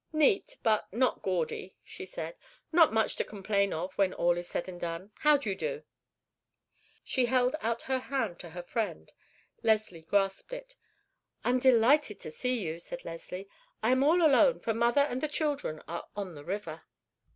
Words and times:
"Neat, 0.11 0.57
but 0.63 0.91
not 0.91 1.21
gaudy," 1.21 1.75
she 1.83 2.07
said; 2.07 2.35
"not 2.71 2.91
much 2.91 3.15
to 3.17 3.23
complain 3.23 3.71
of 3.71 3.95
when 3.99 4.15
all 4.15 4.35
is 4.35 4.47
said 4.47 4.67
and 4.67 4.81
done. 4.81 5.11
How 5.19 5.37
do 5.37 5.47
you 5.47 5.55
do?" 5.55 5.83
She 7.03 7.27
held 7.27 7.55
out 7.61 7.83
her 7.83 7.99
hand 7.99 8.39
to 8.39 8.49
her 8.49 8.63
friend. 8.63 9.11
Leslie 9.61 10.01
grasped 10.01 10.53
it. 10.53 10.75
"I 11.45 11.51
am 11.51 11.59
delighted 11.59 12.19
to 12.21 12.31
see 12.31 12.63
you," 12.65 12.79
said 12.79 13.05
Leslie. 13.05 13.47
"I 13.83 13.91
am 13.91 14.01
all 14.03 14.25
alone, 14.25 14.57
for 14.59 14.73
mother 14.73 15.01
and 15.01 15.21
all 15.21 15.27
the 15.27 15.31
children 15.33 15.83
are 15.87 16.07
on 16.15 16.33
the 16.33 16.45
river." 16.45 16.81